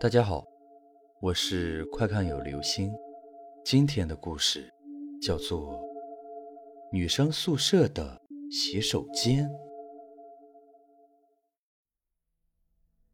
[0.00, 0.46] 大家好，
[1.20, 2.92] 我是快看有流星。
[3.64, 4.72] 今天的故事
[5.20, 5.72] 叫做
[6.92, 9.44] 《女生宿舍的洗手间》。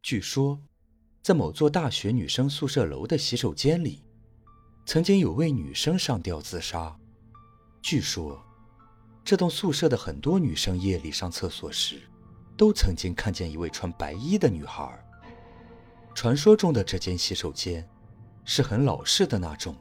[0.03, 0.61] 据说，
[1.23, 4.03] 在某座大学女生宿舍楼的洗手间里，
[4.85, 6.95] 曾经有位女生上吊自杀。
[7.81, 8.39] 据说，
[9.23, 11.99] 这栋宿舍的很多女生夜里上厕所时，
[12.55, 15.01] 都曾经看见一位穿白衣的女孩。
[16.15, 17.87] 传说中的这间洗手间，
[18.45, 19.75] 是很老式的那种。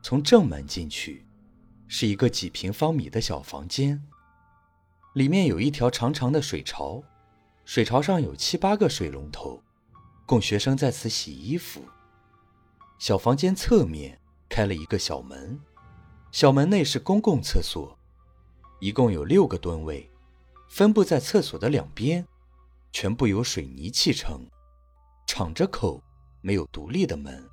[0.00, 1.26] 从正门进去，
[1.88, 4.00] 是一个几平方米的小房间，
[5.14, 7.02] 里面有一条长长的水槽，
[7.64, 9.60] 水槽上有七八个水龙头，
[10.24, 11.82] 供学生在此洗衣服。
[13.00, 15.60] 小房间侧面开了一个小门，
[16.30, 17.98] 小门内是公共厕所，
[18.78, 20.08] 一共有六个蹲位，
[20.68, 22.24] 分布在厕所的两边，
[22.92, 24.46] 全部由水泥砌成。
[25.32, 26.02] 敞着口，
[26.40, 27.48] 没有独立的门。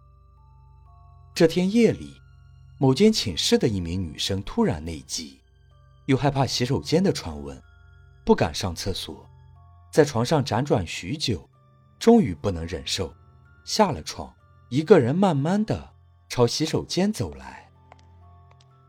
[1.35, 2.19] 这天夜里，
[2.79, 5.39] 某间寝室的一名女生突然内急，
[6.07, 7.61] 又害怕洗手间的传闻，
[8.25, 9.29] 不敢上厕所，
[9.91, 11.47] 在床上辗转许久，
[11.99, 13.13] 终于不能忍受，
[13.63, 14.33] 下了床，
[14.69, 15.93] 一个人慢慢的
[16.27, 17.69] 朝洗手间走来。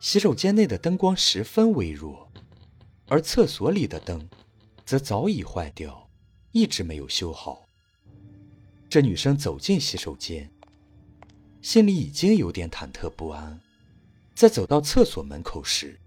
[0.01, 2.33] 洗手间内的灯光十分微弱，
[3.09, 4.27] 而厕所里的灯，
[4.87, 6.09] 则早已坏掉，
[6.53, 7.68] 一直没有修好。
[8.91, 10.51] 这女生走进洗手间，
[11.61, 13.61] 心里已经有点忐忑不安。
[14.35, 16.01] 在走到厕所门口时，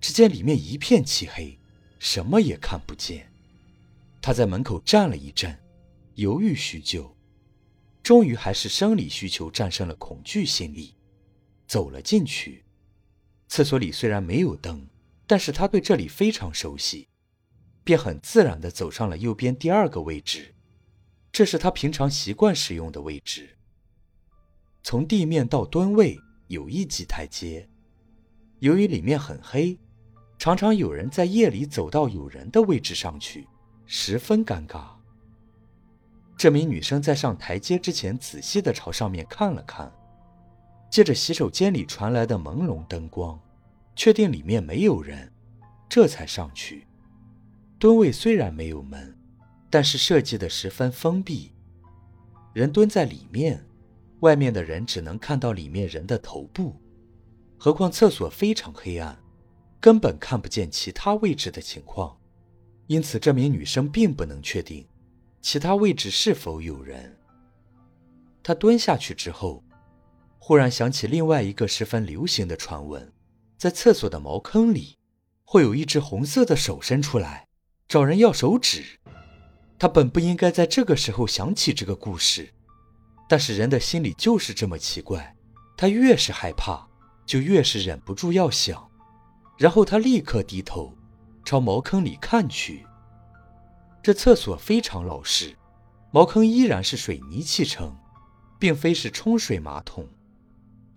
[0.00, 1.56] 只见里面一片漆黑，
[2.00, 3.30] 什么也看不见。
[4.20, 5.56] 她在门口站了一阵，
[6.14, 7.16] 犹豫许久，
[8.02, 10.96] 终于还是生理需求战胜了恐惧心理，
[11.68, 12.64] 走了进去。
[13.46, 14.88] 厕所里虽然没有灯，
[15.28, 17.06] 但是她对这里非常熟悉，
[17.84, 20.55] 便很自然地走上了右边第二个位置。
[21.36, 23.58] 这是他平常习惯使用的位置。
[24.82, 27.68] 从地面到蹲位有一级台阶，
[28.60, 29.78] 由于里面很黑，
[30.38, 33.46] 常常有人在夜里走到有人的位置上去，
[33.84, 34.86] 十分尴尬。
[36.38, 39.92] 这名女生在上台阶之前，仔细的朝上面看了看，
[40.90, 43.38] 借着洗手间里传来的朦胧灯光，
[43.94, 45.30] 确定里面没有人，
[45.86, 46.86] 这才上去。
[47.78, 49.14] 蹲位虽然没有门。
[49.68, 51.52] 但是设计的十分封闭，
[52.54, 53.64] 人蹲在里面，
[54.20, 56.80] 外面的人只能看到里面人的头部。
[57.58, 59.18] 何况厕所非常黑暗，
[59.80, 62.16] 根本看不见其他位置的情况，
[62.86, 64.86] 因此这名女生并不能确定
[65.40, 67.16] 其他位置是否有人。
[68.42, 69.64] 她蹲下去之后，
[70.38, 73.12] 忽然想起另外一个十分流行的传闻：
[73.58, 74.96] 在厕所的茅坑里，
[75.44, 77.48] 会有一只红色的手伸出来，
[77.88, 79.00] 找人要手指。
[79.78, 82.52] 他本不应该在这个时候想起这个故事，
[83.28, 85.34] 但是人的心里就是这么奇怪。
[85.76, 86.88] 他越是害怕，
[87.26, 88.90] 就越是忍不住要想。
[89.58, 90.94] 然后他立刻低头，
[91.44, 92.86] 朝茅坑里看去。
[94.02, 95.56] 这厕所非常老实，
[96.10, 97.94] 茅坑依然是水泥砌成，
[98.58, 100.08] 并非是冲水马桶。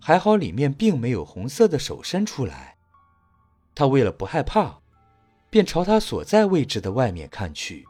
[0.00, 2.78] 还好里面并没有红色的手伸出来。
[3.74, 4.80] 他为了不害怕，
[5.50, 7.86] 便朝他所在位置的外面看去。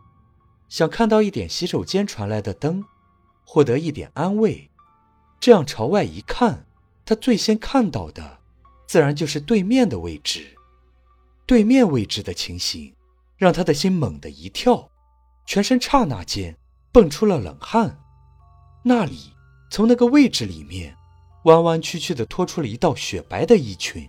[0.70, 2.84] 想看到一点洗手间传来的灯，
[3.44, 4.70] 获得一点安慰，
[5.40, 6.64] 这样朝外一看，
[7.04, 8.38] 他最先看到的，
[8.86, 10.56] 自然就是对面的位置。
[11.44, 12.94] 对面位置的情形，
[13.36, 14.88] 让他的心猛地一跳，
[15.44, 16.56] 全身刹那间
[16.92, 17.98] 蹦出了冷汗。
[18.84, 19.32] 那里，
[19.72, 20.94] 从那个位置里面，
[21.46, 24.08] 弯弯曲曲地拖出了一道雪白的衣裙，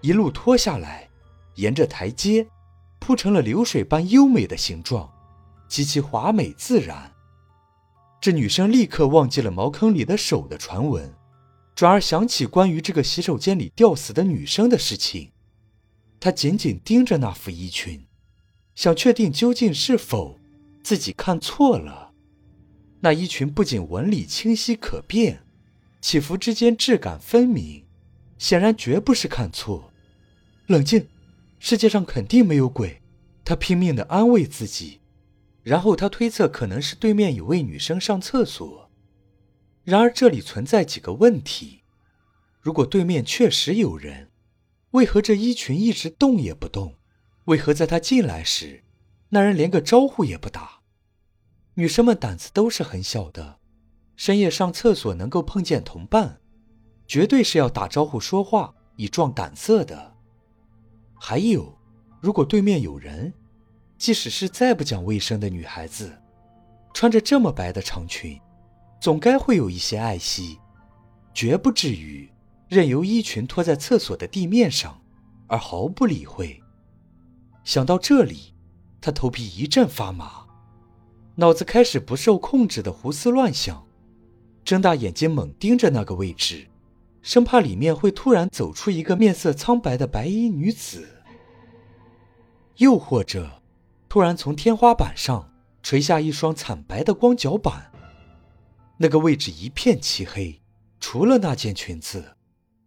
[0.00, 1.08] 一路拖下来，
[1.54, 2.48] 沿着台阶，
[2.98, 5.08] 铺成了流水般优美的形状。
[5.68, 7.12] 极其华美自然，
[8.20, 11.12] 这女生立刻忘记了茅坑里的手的传闻，
[11.74, 15.30] 转而想起关于这个洗手间里吊死的女生的事情。
[16.18, 18.06] 她紧紧盯着那副衣裙，
[18.74, 20.40] 想确定究竟是否
[20.82, 22.12] 自己看错了。
[23.00, 25.44] 那衣裙不仅纹理清晰可辨，
[26.00, 27.84] 起伏之间质感分明，
[28.38, 29.92] 显然绝不是看错。
[30.66, 31.06] 冷静，
[31.60, 33.00] 世界上肯定没有鬼。
[33.44, 35.00] 她拼命地安慰自己。
[35.68, 38.90] 然后他推测可能是对面有位女生上厕所，
[39.84, 41.82] 然而这里存在几个问题：
[42.62, 44.30] 如果对面确实有人，
[44.92, 46.94] 为何这衣裙一直动也不动？
[47.44, 48.82] 为何在他进来时，
[49.28, 50.80] 那人连个招呼也不打？
[51.74, 53.58] 女生们胆子都是很小的，
[54.16, 56.40] 深夜上厕所能够碰见同伴，
[57.06, 60.16] 绝对是要打招呼说话以壮胆色的。
[61.20, 61.78] 还有，
[62.22, 63.34] 如果对面有人。
[63.98, 66.16] 即使是再不讲卫生的女孩子，
[66.94, 68.40] 穿着这么白的长裙，
[69.00, 70.58] 总该会有一些爱惜，
[71.34, 72.30] 绝不至于
[72.68, 75.00] 任由衣裙拖在厕所的地面上
[75.48, 76.62] 而毫不理会。
[77.64, 78.54] 想到这里，
[79.00, 80.46] 他头皮一阵发麻，
[81.34, 83.84] 脑子开始不受控制的胡思乱想，
[84.64, 86.68] 睁大眼睛猛盯着那个位置，
[87.20, 91.08] 生怕里面会突然走出一个面色苍白的白衣女子，
[92.76, 93.57] 又或者
[94.08, 95.52] 突然从天花板上
[95.82, 97.92] 垂下一双惨白的光脚板。
[98.98, 100.60] 那个位置一片漆黑，
[100.98, 102.36] 除了那件裙子，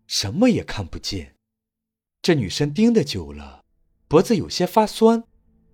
[0.08, 1.36] 什么也看不见。
[2.22, 3.64] 这女生盯得久了，
[4.08, 5.24] 脖子有些发酸，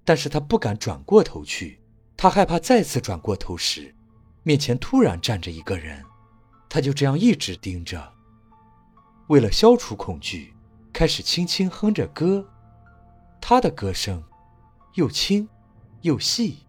[0.06, 1.82] 但是她不敢转过头去，
[2.16, 3.96] 她害怕再次转过头时，
[4.44, 6.04] 面前突然站着一个人。
[6.70, 8.14] 她就这样一直盯着。
[9.28, 10.54] 为了消除恐惧，
[10.94, 12.48] 开始轻轻哼着歌。
[13.42, 14.24] 她的歌声
[14.98, 15.50] 又轻
[16.02, 16.66] 又细，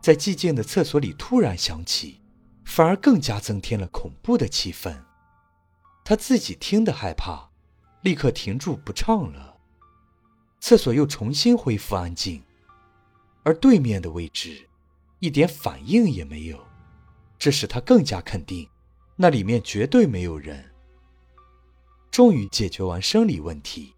[0.00, 2.20] 在寂静的厕所里突然响起。
[2.62, 4.96] 反而更加增添了恐怖的气氛。
[6.04, 7.50] 他自己听得害怕，
[8.02, 9.56] 立刻停住不唱了。
[10.60, 12.40] 厕所又重新恢复安静，
[13.42, 14.68] 而对面的位置
[15.18, 16.64] 一点反应也没有，
[17.40, 18.68] 这使他更加肯定，
[19.16, 20.72] 那里面绝对没有人。
[22.12, 23.96] 终于解决完生理问题，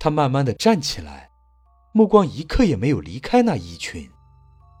[0.00, 1.29] 他慢慢的站起来，
[1.92, 4.10] 目光一刻也没有离开那衣裙。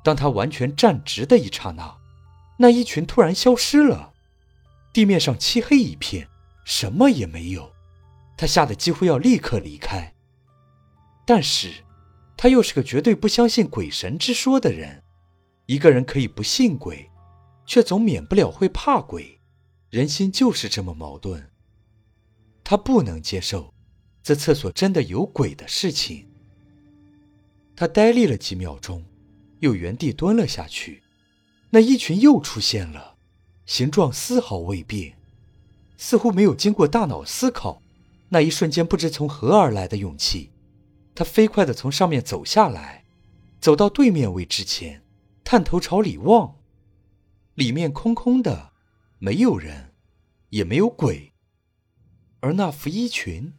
[0.02, 1.98] 当他完全站直的一刹那。
[2.58, 4.12] 那衣裙突然消失了，
[4.92, 6.28] 地面上漆黑一片，
[6.64, 7.72] 什么也没有。
[8.36, 10.14] 他吓得几乎要立刻离开。
[11.26, 11.84] 但是，
[12.36, 15.02] 他又是个绝对不相信鬼神之说的人。
[15.66, 17.10] 一个人可以不信鬼，
[17.66, 19.40] 却总免不了会怕鬼。
[19.90, 21.50] 人心就是这么矛盾。
[22.64, 23.74] 他不能接受
[24.22, 26.29] 这厕所真的有鬼的事情。
[27.80, 29.06] 他呆立了几秒钟，
[29.60, 31.02] 又原地蹲了下去。
[31.70, 33.16] 那衣裙又出现了，
[33.64, 35.16] 形状丝毫未变，
[35.96, 37.80] 似乎没有经过大脑思考。
[38.28, 40.50] 那一瞬间，不知从何而来的勇气，
[41.14, 43.06] 他飞快地从上面走下来，
[43.62, 45.02] 走到对面位之前，
[45.42, 46.56] 探头朝里望，
[47.54, 48.72] 里面空空的，
[49.18, 49.94] 没有人，
[50.50, 51.32] 也没有鬼。
[52.40, 53.54] 而那副衣裙，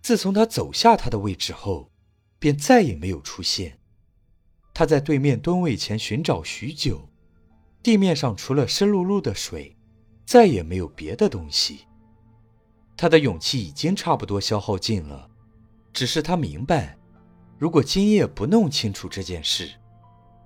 [0.00, 1.90] 自从他走下他的位置后，
[2.38, 3.78] 便再也没有出现。
[4.74, 7.08] 他在对面蹲位前寻找许久。
[7.82, 9.76] 地面上除了湿漉漉的水，
[10.24, 11.86] 再也没有别的东西。
[12.96, 15.30] 他的勇气已经差不多消耗尽了，
[15.92, 16.98] 只是他明白，
[17.58, 19.70] 如果今夜不弄清楚这件事，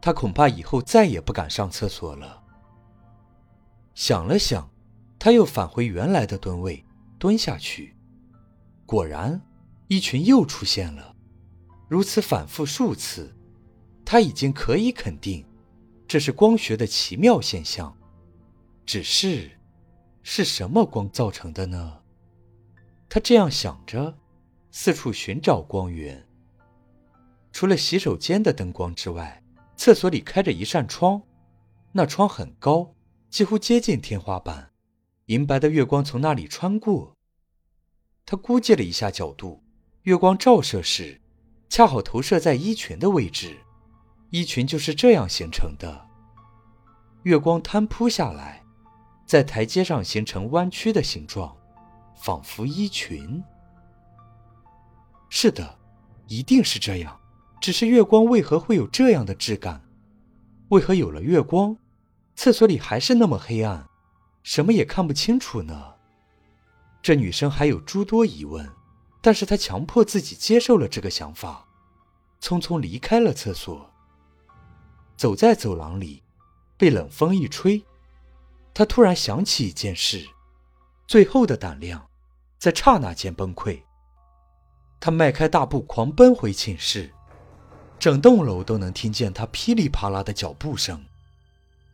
[0.02, 2.42] 他恐怕以后再也不敢上厕所了。
[3.94, 4.70] 想了想，
[5.18, 6.84] 他又返回原来的蹲位，
[7.18, 7.96] 蹲下去。
[8.84, 9.40] 果然，
[9.88, 11.09] 一群又出现了。
[11.90, 13.34] 如此反复数次，
[14.04, 15.44] 他已经可以肯定。
[16.06, 17.92] 这是光学的奇妙现象，
[18.86, 19.50] 只是
[20.22, 22.00] 是什么光造成的呢？
[23.08, 24.16] 他这样想着，
[24.70, 26.24] 四处寻找光源。
[27.50, 29.42] 除了洗手间的灯光之外，
[29.74, 31.20] 厕所里开着一扇窗，
[31.90, 32.94] 那窗很高，
[33.30, 34.70] 几乎接近天花板，
[35.26, 37.16] 银白的月光从那里穿过。
[38.24, 39.64] 他估计了一下角度，
[40.02, 41.20] 月光照射时，
[41.70, 43.56] 恰好投射在衣裙的位置。
[44.30, 46.06] 衣裙就是这样形成的。
[47.22, 48.62] 月光摊铺下来，
[49.24, 51.56] 在台阶上形成弯曲的形状，
[52.16, 53.42] 仿佛衣裙。
[55.28, 55.78] 是的，
[56.26, 57.18] 一定是这样。
[57.60, 59.80] 只是月光为何会有这样的质感？
[60.70, 61.76] 为何有了月光，
[62.34, 63.86] 厕所里还是那么黑暗，
[64.42, 65.94] 什么也看不清楚呢？
[67.02, 68.68] 这女生还有诸多疑问，
[69.20, 71.66] 但是她强迫自己接受了这个想法，
[72.40, 73.90] 匆匆离开了厕所。
[75.16, 76.22] 走在走廊里，
[76.78, 77.84] 被冷风一吹，
[78.72, 80.26] 他突然想起一件事，
[81.06, 82.08] 最后的胆量
[82.58, 83.82] 在刹那间崩溃。
[84.98, 87.12] 他迈开大步狂奔回寝室，
[87.98, 91.04] 整栋楼都能听见他噼里啪啦的脚步声。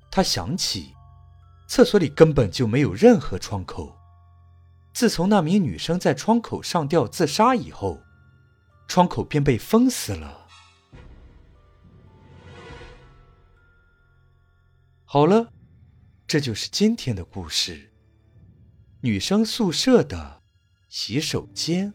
[0.08, 0.94] 他想起，
[1.66, 3.96] 厕所里根本就没有任何窗口。
[4.96, 8.00] 自从那名女生在窗口上吊自杀以后，
[8.88, 10.46] 窗口便被封死了。
[15.04, 15.52] 好了，
[16.26, 17.92] 这就是今天的故事。
[19.02, 20.40] 女生宿舍的
[20.88, 21.92] 洗手间。